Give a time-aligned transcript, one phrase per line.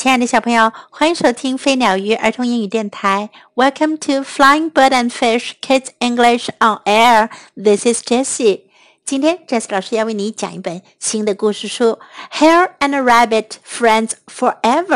[0.00, 3.28] 亲爱的小朋友，欢迎收听飞鸟鱼儿童英语电台。
[3.54, 7.28] Welcome to Flying Bird and Fish Kids English on Air.
[7.54, 8.62] This is Jessie.
[9.04, 11.98] 今天 Jessie 老师要为你讲一本新的故事书
[12.38, 14.86] 《Hare and Rabbit Friends Forever》。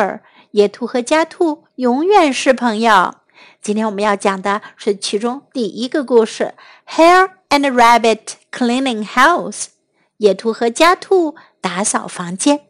[0.53, 3.16] 野兔和家兔永远是朋友。
[3.61, 6.55] 今天我们要讲的是其中第一个故事
[6.96, 9.64] 《Hare and Rabbit Cleaning House》。
[10.16, 12.62] 野兔和家兔打扫房间。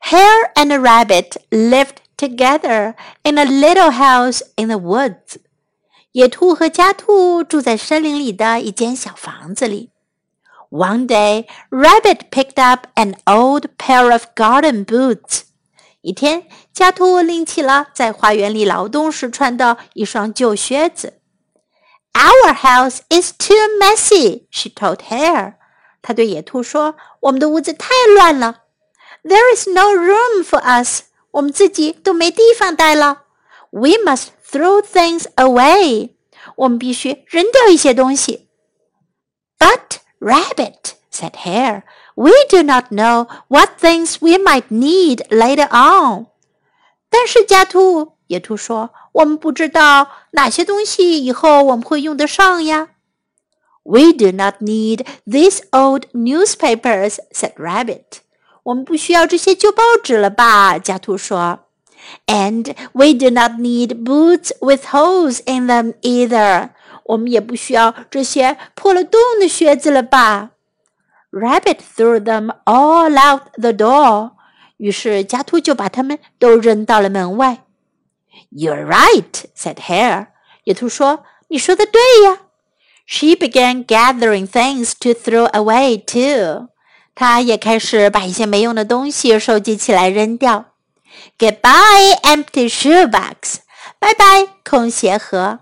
[0.00, 5.38] Hare and a rabbit lived together in a little house in the woods.
[6.12, 9.90] 野兔和家兔住在森林里的一间小房子里。
[10.70, 15.42] One day, Rabbit picked up an old pair of garden boots.
[16.02, 21.20] 一天，家兔拎起了在花园里劳动时穿的一双旧靴子。
[22.12, 25.54] Our house is too messy, she told Hare.
[26.02, 28.62] 她对野兔说：“我们的屋子太乱了。””
[29.22, 31.02] There is no room for us.
[31.32, 33.22] 我们自己都没地方待了。
[33.70, 36.10] We must throw things away.
[36.56, 38.48] 我们必须扔掉一些东西。
[39.58, 41.82] But rabbit said hare,
[42.14, 46.26] we do not know what things we might need later on.
[47.08, 52.90] 但是家兔，野兔说，我们不知道哪些东西以后我们会用得上呀。
[53.82, 58.20] We do not need these old newspapers, said Rabbit.
[58.63, 60.77] 我们不需要这些旧报纸了吧？
[60.77, 61.59] 家兔说。
[62.25, 66.69] And we do not need boots with holes in them either。
[67.05, 70.51] 我们也不需要这些破了洞的靴子了吧
[71.31, 74.31] ？Rabbit threw them all out the door。
[74.77, 77.65] 于是家兔就把它们都扔到了门外。
[78.51, 80.27] You're right, said Hare。
[80.63, 82.39] 野兔说：“你说的对呀。”
[83.05, 86.69] She began gathering things to throw away too.
[87.18, 90.72] 他也开始把一些没用的东西收集起来扔掉。
[91.38, 93.56] Goodbye, empty shoebox。
[93.98, 95.60] 拜拜，空鞋盒。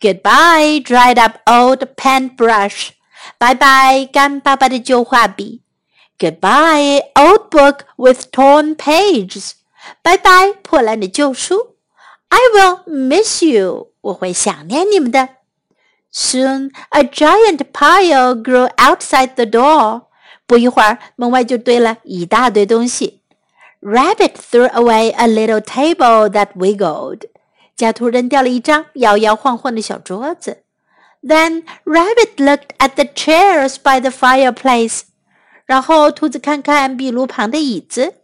[0.00, 2.90] Goodbye, dried up old paintbrush。
[3.38, 5.62] 拜拜，干巴巴的旧画笔。
[6.18, 9.52] Goodbye, old book with torn pages。
[10.02, 11.76] 拜拜，破烂的旧书。
[12.28, 13.92] I will miss you。
[14.02, 15.28] 我会想念你们的。
[16.12, 20.02] Soon, a giant pile grew outside the door.
[20.46, 23.22] 不一会儿，门外就堆了一大堆东西。
[23.80, 27.28] Rabbit threw away a little table that wiggled。
[27.76, 30.64] 家兔扔掉了一张摇摇晃晃的小桌子。
[31.22, 35.02] Then Rabbit looked at the chairs by the fireplace。
[35.64, 38.14] 然后兔子看看壁炉旁的椅子。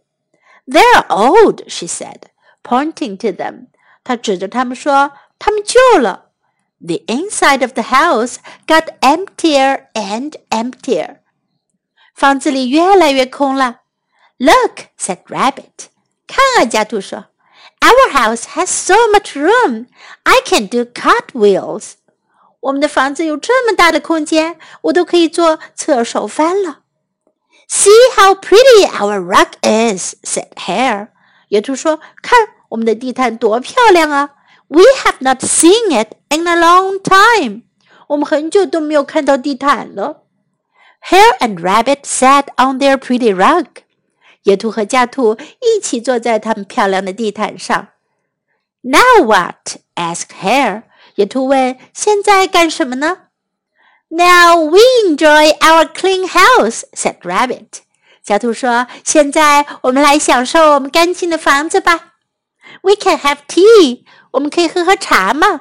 [0.67, 2.23] They're old, she said,
[2.63, 3.67] pointing to them。
[4.03, 6.31] 她指着它们说：“它们旧了。”
[6.85, 11.17] The inside of the house got emptier and emptier.
[12.19, 13.81] 房子里越来越空了。
[14.37, 15.87] Look, said Rabbit.
[16.27, 17.25] 看啊，家兔说，
[17.79, 19.87] Our house has so much room,
[20.23, 21.93] I can do cartwheels.
[22.61, 26.79] 我们的房子有这么大的空间，我都可以做侧手翻了。
[27.69, 31.09] See how pretty our rug is, said Hare.
[31.49, 32.39] 野兔说：“看，
[32.69, 34.31] 我们的地毯多漂亮啊！
[34.67, 37.61] We have not seen it in a long time.
[38.07, 40.23] 我们很久都没有看到地毯了。”
[41.00, 43.66] Hare and Rabbit sat on their pretty rug.
[44.44, 47.88] 野兔和家兔一起坐在他们漂亮的地毯上。
[48.82, 49.76] Now what?
[49.94, 50.84] asked Hare.
[51.16, 53.18] 野兔问：“现在干什么呢
[54.08, 57.80] ？”Now we enjoy our clean house," said Rabbit.
[58.22, 62.14] 小兔说：“现在我们来享受我们干净的房子吧。
[62.82, 64.04] We can have tea.
[64.32, 65.60] 我们可以喝喝茶吗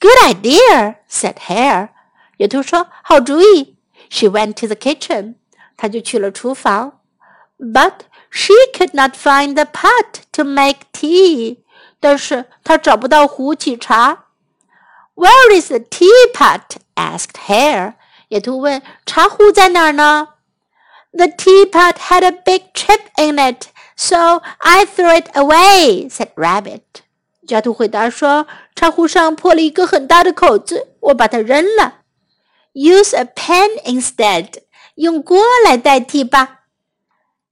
[0.00, 1.90] ？”Good idea," said Hare.
[2.36, 3.71] 野兔说：“好主意。”
[4.11, 5.35] She went to the kitchen.
[5.75, 6.99] 她就去了厨房。
[7.59, 11.57] But she could not find the pot to make tea.
[11.99, 14.25] 但是她找不到壶沏茶。
[15.15, 16.77] Where is the teapot?
[16.95, 17.93] asked Hare.
[18.29, 20.27] 野兔问：“茶壶在哪儿呢？”
[21.13, 26.81] The teapot had a big chip in it, so I threw it away," said Rabbit.
[27.47, 32.00] 家兔回答说：“茶壶上破了一个很大的口子，我把它扔了。”
[32.73, 34.61] Use a pan instead.
[34.95, 36.65] 用锅来代替吧。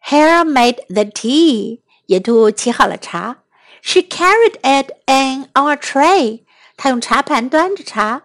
[0.04, 1.82] Hare made the tea.
[2.06, 3.38] 野兔沏好了茶。
[3.82, 6.44] She carried it in on a tray.
[6.78, 8.24] 她用茶盘端着茶。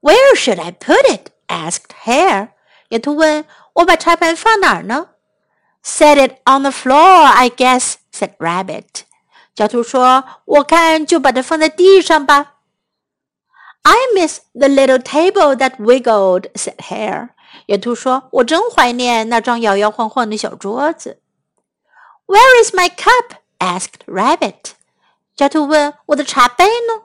[0.00, 1.30] Where should I put it?
[1.48, 2.50] asked Hare.
[2.88, 3.44] 野兔问：“
[3.74, 5.08] 我把茶盘放哪儿呢？”
[5.84, 9.02] Set it on the floor, I guess," said Rabbit.
[9.56, 12.54] 小兔说：“我看就把它放在地上吧。””
[13.82, 17.30] I miss the little table that wiggled," said Hare.
[17.66, 21.20] 野兔说：“我真怀念那张摇摇晃晃的小桌子。”
[22.26, 23.36] Where is my cup?
[23.58, 24.72] asked Rabbit.
[25.36, 27.04] 小兔问：“我的茶杯呢？”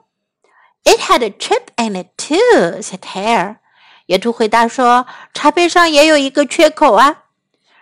[0.84, 3.56] It had a chip in it too," said Hare.
[4.06, 7.24] 野兔回答说：“茶杯上也有一个缺口啊。”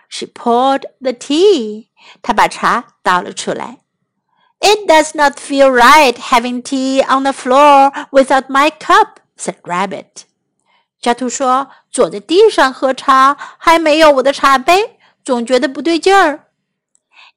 [0.09, 1.87] She poured the tea.
[2.21, 3.79] 她把茶倒了出来。
[4.59, 10.23] It does not feel right having tea on the floor without my cup," said Rabbit.
[11.01, 16.47] 小兔说：“坐在地上喝茶，还没有我的茶杯，总觉得不对劲儿。”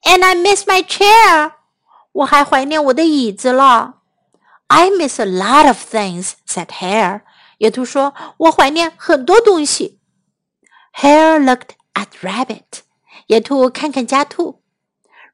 [0.02, 1.52] And I miss my chair.
[2.10, 3.98] 我还怀念我的椅子了。
[4.66, 7.20] I miss a lot of things," said Hare.
[7.58, 10.00] 野兔说：“我怀念很多东西。”
[10.98, 12.80] Hare looked at Rabbit.
[13.28, 14.62] 野兔看看家兔。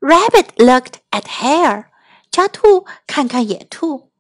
[0.03, 1.87] Rabbit looked at Hare.
[2.31, 4.11] 家兔看看野兔。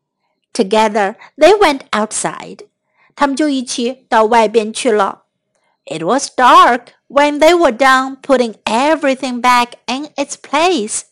[0.52, 2.66] Together they went outside.
[3.14, 5.24] 他们就一起到外边去了。
[5.84, 11.02] It was dark when they were done putting everything back in its place.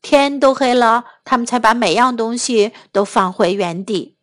[0.00, 4.16] 天都黑了，他们才把每样东西都放回原地。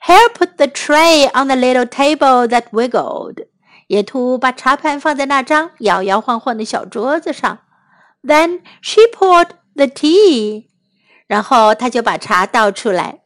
[0.00, 3.46] Hare put the tray on the little table that wiggled.
[3.86, 7.60] 野兔把茶盘放在那张摇摇晃晃的小桌子上。
[8.22, 10.68] Then she poured the tea.
[11.26, 13.20] 然后她就把茶倒出来。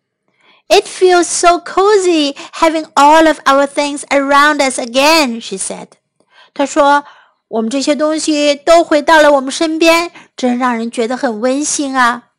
[0.69, 5.89] It feels so cozy having all of our things around us again, she said.
[6.55, 7.05] 她说
[7.49, 12.31] 我们这些东西都回到了我们身边，真让人觉得很温馨啊。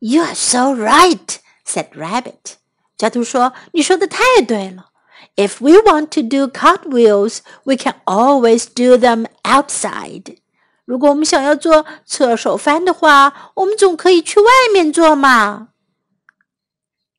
[0.00, 2.56] You are so right," said Rabbit.
[2.98, 4.90] 小兔说：“你说的太对了。
[5.36, 10.36] If we want to do cartwheels, we can always do them outside.
[10.87, 15.67] 如果我们想要做侧手翻的话，我们总可以去外面做嘛。”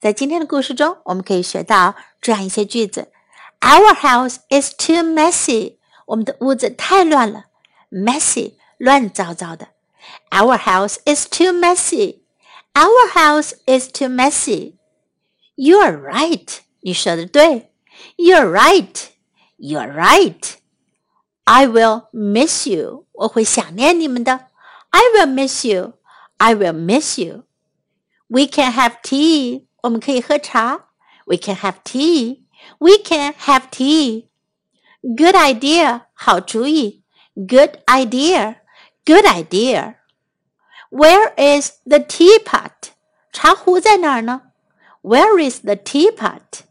[0.00, 3.12] 在今天的故事中，我们可以学到这样一些句子
[3.60, 5.76] ：Our house is too messy.
[6.06, 7.44] 我们的屋子太乱了
[7.90, 9.68] ，messy 乱糟糟的。
[10.30, 12.20] Our house is too messy.
[12.72, 14.76] Our house is too messy.
[15.56, 16.48] You are right.
[16.80, 17.72] 你说的对。
[18.16, 19.08] You are right.
[19.56, 20.54] You are right.
[21.47, 23.05] I will miss you.
[23.11, 24.47] 我会想念你们的。
[24.89, 25.93] I will miss you.
[26.37, 27.43] I will miss you.
[28.27, 29.65] We can have tea.
[29.81, 30.89] 我们可以喝茶。
[31.25, 32.43] We can have tea.
[32.79, 34.27] We can have tea.
[35.01, 37.03] Good idea，好主意。
[37.35, 38.57] Good idea,
[39.05, 39.95] good idea.
[40.89, 42.91] Where is the teapot?
[43.33, 44.43] 茶壶在哪儿呢？
[45.01, 46.61] Where is the teapot?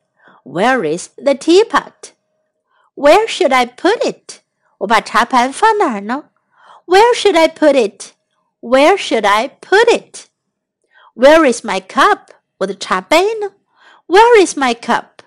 [0.45, 2.13] Where is the teapot?
[2.95, 4.41] Where should I put it?
[4.79, 6.31] 我把茶盘放哪儿呢？
[6.87, 8.13] Where should I put it?
[8.61, 10.27] Where should I put it?
[11.15, 12.29] Where is my cup?
[12.59, 13.53] 我的茶杯呢？
[14.07, 15.23] Where is my cup?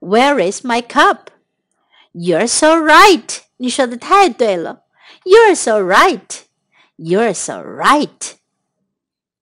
[0.00, 1.30] Where is my cup?
[2.12, 3.40] You're so right.
[3.56, 4.84] 你说的太对了。
[5.24, 6.42] You're so right.
[6.96, 8.34] You're so right.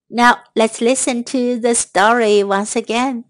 [0.09, 3.25] Now let's listen to the story once again.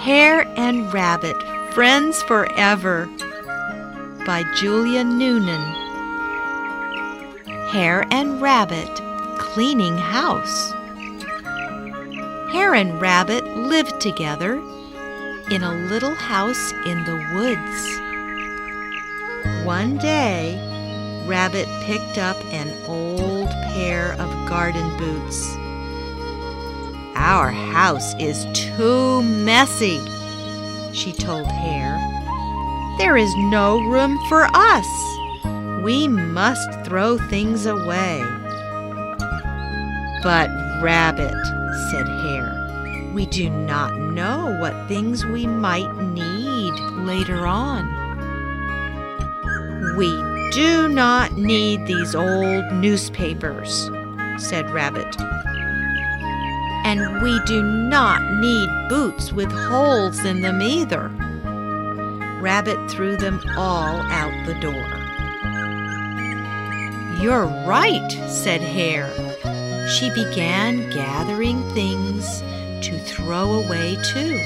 [0.00, 1.36] Hare and Rabbit,
[1.74, 3.06] Friends Forever
[4.24, 5.60] by Julia Noonan.
[7.68, 8.88] Hare and Rabbit,
[9.38, 10.72] Cleaning House.
[12.50, 14.54] Hare and Rabbit lived together
[15.50, 18.00] in a little house in the woods.
[19.66, 20.56] One day,
[21.26, 25.58] Rabbit picked up an old pair of garden boots.
[27.30, 30.00] Our house is too messy,
[30.92, 31.96] she told Hare.
[32.98, 34.88] There is no room for us.
[35.84, 38.20] We must throw things away.
[40.24, 40.50] But
[40.82, 41.36] Rabbit,
[41.92, 43.12] said Hare.
[43.14, 46.74] We do not know what things we might need
[47.06, 47.86] later on.
[49.96, 50.08] We
[50.50, 53.88] do not need these old newspapers,
[54.36, 55.16] said Rabbit.
[56.84, 61.08] And we do not need boots with holes in them either.
[62.40, 64.86] Rabbit threw them all out the door.
[67.22, 69.12] You're right, said Hare
[69.90, 72.42] she began gathering things
[72.86, 74.38] to throw away too.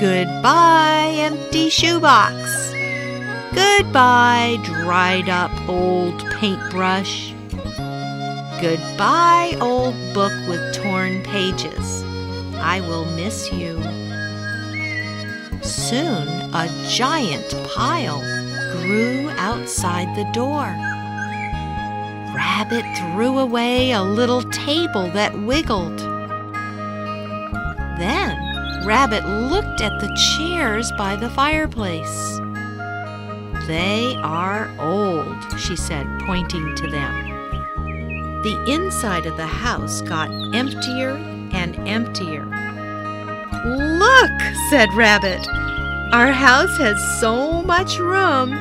[0.00, 2.72] Goodbye, empty shoebox.
[3.54, 7.33] Goodbye, dried up old paintbrush.
[8.60, 12.02] Goodbye, old book with torn pages.
[12.56, 13.82] I will miss you.
[15.62, 18.20] Soon a giant pile
[18.72, 20.74] grew outside the door.
[22.34, 25.98] Rabbit threw away a little table that wiggled.
[27.98, 32.38] Then Rabbit looked at the chairs by the fireplace.
[33.66, 37.23] They are old, she said, pointing to them.
[38.44, 41.16] The inside of the house got emptier
[41.52, 42.44] and emptier.
[43.64, 45.48] Look, said Rabbit.
[46.12, 48.52] Our house has so much room,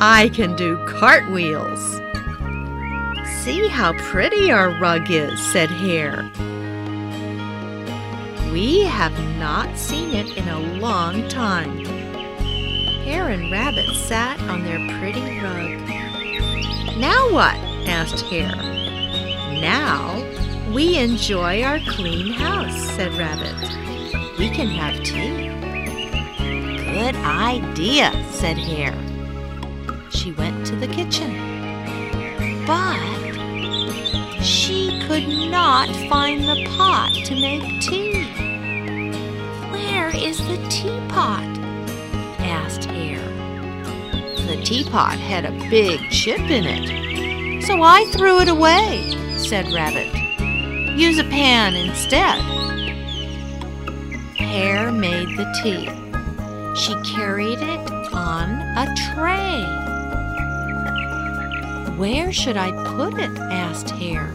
[0.00, 2.00] I can do cartwheels.
[3.44, 6.28] See how pretty our rug is, said Hare.
[8.52, 11.84] We have not seen it in a long time.
[13.04, 15.78] Hare and Rabbit sat on their pretty rug.
[16.98, 17.54] Now what?
[17.86, 18.75] asked Hare.
[19.60, 20.22] Now
[20.72, 23.54] we enjoy our clean house, said Rabbit.
[24.38, 25.48] We can have tea.
[26.92, 28.94] Good idea, said Hare.
[30.10, 31.30] She went to the kitchen.
[32.66, 33.16] But
[34.42, 38.24] she could not find the pot to make tea.
[39.70, 41.42] Where is the teapot?
[42.40, 43.20] asked Hare.
[44.46, 50.12] The teapot had a big chip in it, so I threw it away, said Rabbit.
[50.98, 52.40] Use a pan instead.
[54.36, 55.86] Hare made the tea.
[56.74, 59.64] She carried it on a tray.
[61.96, 63.36] Where should I put it?
[63.38, 64.34] asked Hare.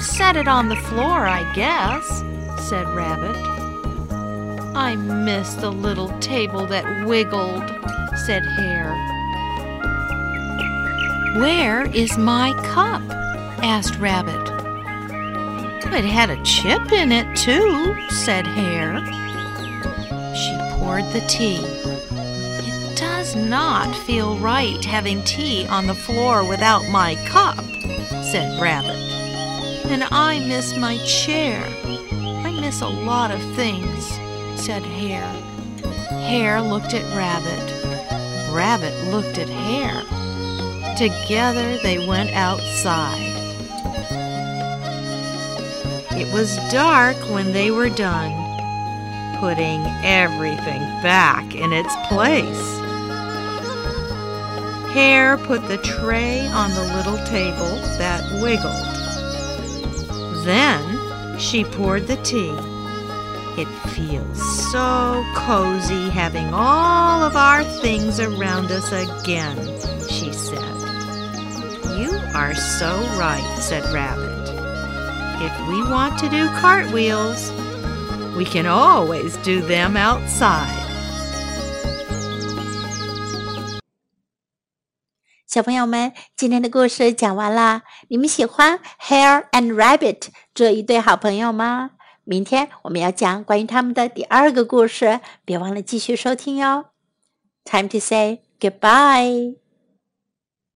[0.00, 2.06] Set it on the floor, I guess,
[2.68, 3.36] said Rabbit.
[4.76, 7.68] I miss the little table that wiggled,
[8.26, 9.17] said Hare.
[11.36, 13.02] Where is my cup?
[13.62, 14.48] asked Rabbit.
[15.92, 18.98] It had a chip in it, too, said Hare.
[20.34, 21.60] She poured the tea.
[21.60, 27.58] It does not feel right having tea on the floor without my cup,
[28.24, 28.96] said Rabbit.
[29.90, 31.62] And I miss my chair.
[32.44, 34.06] I miss a lot of things,
[34.60, 35.32] said Hare.
[36.28, 38.54] Hare looked at Rabbit.
[38.54, 40.17] Rabbit looked at Hare.
[40.98, 43.22] Together they went outside.
[46.10, 48.32] It was dark when they were done,
[49.38, 52.78] putting everything back in its place.
[54.92, 58.74] Hare put the tray on the little table that wiggled.
[60.44, 62.52] Then she poured the tea.
[63.56, 69.56] It feels so cozy having all of our things around us again,
[72.37, 74.49] are so right, said Rabbit.
[75.41, 77.51] If we want to do cartwheels,
[78.37, 80.81] we can always do them outside.
[85.45, 87.83] 小朋友们，今天的故事讲完啦。
[88.07, 91.91] 你们喜欢 Hare and Rabbit 这一对好朋友吗？
[92.23, 96.85] 明天我们要讲关于他们的第二个故事，别忘了继续收听哟。
[97.65, 99.57] Time to say goodbye.